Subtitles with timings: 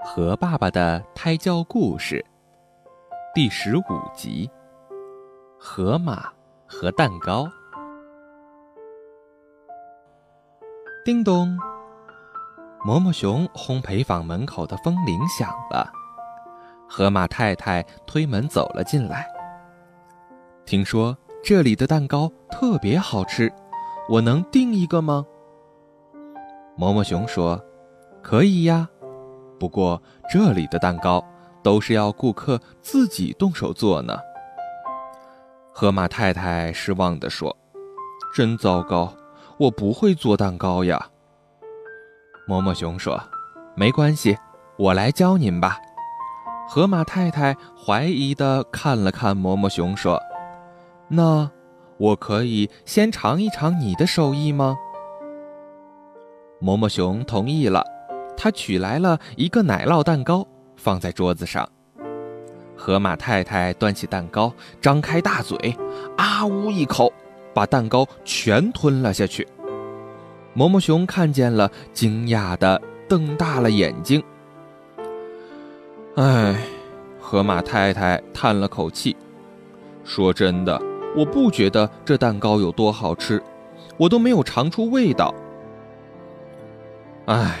[0.00, 2.24] 和爸爸的胎教故事
[3.34, 3.82] 第十五
[4.14, 4.48] 集：
[5.58, 6.32] 河马
[6.68, 7.48] 和蛋糕。
[11.04, 11.58] 叮咚，
[12.86, 15.90] 嬷嬷熊烘焙坊门口的风铃响了。
[16.88, 19.28] 河马太太推门走了进来。
[20.64, 23.52] 听说这里的蛋糕特别好吃，
[24.08, 25.26] 我能订一个吗？
[26.78, 27.60] 嬷嬷熊说
[28.22, 28.88] ：“可以呀。”
[29.58, 30.00] 不过
[30.30, 31.24] 这里的蛋糕
[31.62, 34.16] 都是要顾客自己动手做呢。
[35.72, 37.56] 河马太太失望地说
[38.34, 39.12] ：“真糟糕，
[39.58, 41.08] 我不会做蛋糕呀。”
[42.48, 43.20] 嬷嬷熊说
[43.76, 44.36] ：“没关系，
[44.76, 45.78] 我来教您吧。”
[46.68, 50.20] 河马太太怀疑地看了看嬷嬷熊，说
[51.08, 51.50] ：“那
[51.96, 54.76] 我可以先尝一尝你的手艺吗？”
[56.60, 57.84] 嬷嬷熊同意了。
[58.38, 61.68] 他取来了一个奶酪蛋糕，放在桌子上。
[62.76, 65.76] 河马太太端起蛋糕，张开大嘴，
[66.16, 67.12] 啊呜一口，
[67.52, 69.46] 把蛋糕全吞了下去。
[70.54, 74.22] 毛毛熊看见了，惊讶的瞪大了眼睛。
[76.14, 76.56] 唉，
[77.20, 79.16] 河马太太叹了口气，
[80.04, 80.80] 说：“真的，
[81.16, 83.42] 我不觉得这蛋糕有多好吃，
[83.96, 85.34] 我都没有尝出味道。”
[87.26, 87.58] 唉。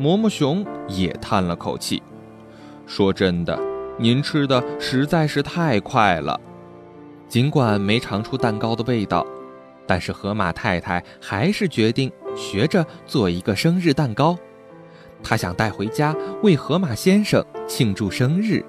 [0.00, 2.02] 嬷嬷熊也叹了口气，
[2.86, 3.60] 说：“真的，
[3.98, 6.40] 您吃的实在是太快了。
[7.28, 9.26] 尽管没尝出蛋糕的味道，
[9.86, 14.38] 但是河马太太还是决定学着做一个生日蛋糕。
[15.22, 18.64] 她想带回家为河马先生庆祝生日。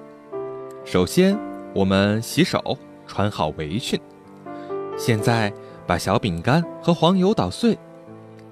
[0.84, 1.34] 首先，
[1.74, 3.98] 我们洗手，穿好围裙。
[4.98, 5.50] 现在
[5.86, 7.78] 把小饼干和黄油捣碎。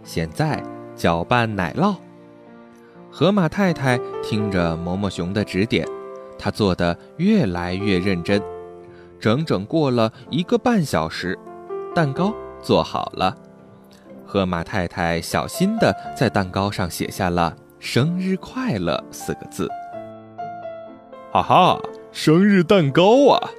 [0.02, 0.62] 现在
[0.96, 1.94] 搅拌奶酪。”
[3.12, 5.86] 河马太太听着嬷嬷熊的指点，
[6.38, 8.40] 她做的越来越认真。
[9.18, 11.38] 整整过了一个半小时，
[11.94, 12.32] 蛋糕
[12.62, 13.36] 做好了。
[14.24, 19.68] 河马太太小心地在蛋糕上写下了“生日快乐”四个字。
[21.32, 21.80] 哈哈，
[22.12, 23.50] 生日蛋糕啊！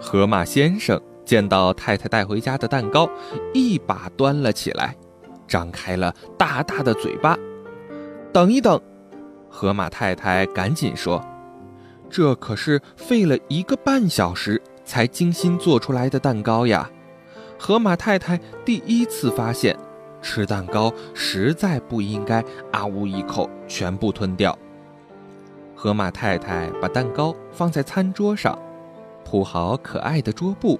[0.00, 3.08] 河马先生见到太太带回家的蛋糕，
[3.54, 4.94] 一把端了起来，
[5.48, 7.36] 张开了大大的嘴巴。
[8.36, 8.78] 等一等，
[9.48, 11.24] 河马太太赶紧说
[12.10, 16.90] ：“这可是费了一个半小时才精心做出来的蛋糕呀！”
[17.58, 19.74] 河马太太第一次发现，
[20.20, 24.54] 吃蛋糕实在不应该啊呜一口全部吞掉。
[25.74, 28.58] 河马太太把蛋糕放在餐桌上，
[29.24, 30.78] 铺好可爱的桌布，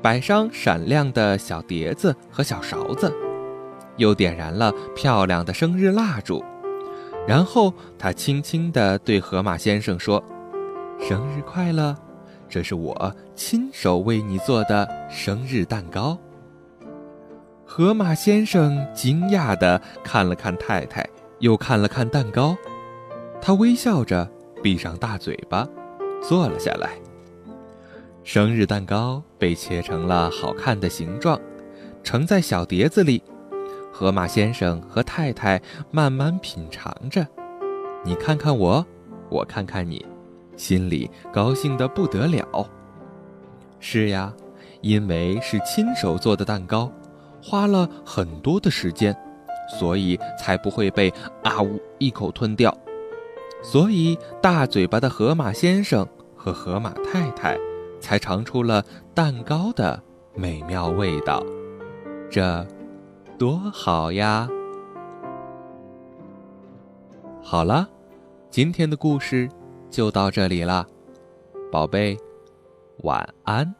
[0.00, 3.12] 摆上闪亮的小碟子和小勺子，
[3.96, 6.44] 又点燃了漂亮的生日蜡烛。
[7.26, 10.22] 然后他轻轻地对河马先生说
[11.00, 11.96] ：“生日快乐！
[12.48, 16.16] 这是我亲手为你做的生日蛋糕。”
[17.66, 21.04] 河马先生惊讶地看了看太太，
[21.40, 22.56] 又看了看蛋糕，
[23.40, 24.30] 他微笑着
[24.62, 25.68] 闭上大嘴巴，
[26.22, 26.90] 坐了下来。
[28.22, 31.40] 生日蛋糕被切成了好看的形状，
[32.04, 33.20] 盛在小碟子里。
[33.98, 35.58] 河马先生和太太
[35.90, 37.26] 慢慢品尝着，
[38.04, 38.84] 你看看我，
[39.30, 40.04] 我看看你，
[40.54, 42.68] 心里高兴得不得了。
[43.80, 44.30] 是呀，
[44.82, 46.92] 因为是亲手做的蛋糕，
[47.42, 49.16] 花了很多的时间，
[49.80, 51.10] 所以才不会被
[51.42, 52.76] 啊呜一口吞掉。
[53.62, 57.58] 所以大嘴巴的河马先生和河马太太
[57.98, 58.84] 才尝出了
[59.14, 59.98] 蛋糕的
[60.34, 61.42] 美妙味道。
[62.30, 62.66] 这。
[63.38, 64.48] 多好呀！
[67.42, 67.86] 好了，
[68.50, 69.46] 今天的故事
[69.90, 70.86] 就到这里了，
[71.70, 72.16] 宝贝，
[73.02, 73.74] 晚安。